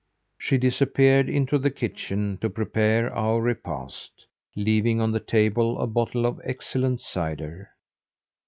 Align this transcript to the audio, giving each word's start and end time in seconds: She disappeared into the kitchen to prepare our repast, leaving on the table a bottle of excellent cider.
She 0.39 0.57
disappeared 0.57 1.29
into 1.29 1.59
the 1.59 1.69
kitchen 1.69 2.39
to 2.41 2.49
prepare 2.49 3.13
our 3.13 3.39
repast, 3.39 4.25
leaving 4.55 4.99
on 4.99 5.11
the 5.11 5.19
table 5.19 5.79
a 5.79 5.85
bottle 5.85 6.25
of 6.25 6.41
excellent 6.43 7.01
cider. 7.01 7.69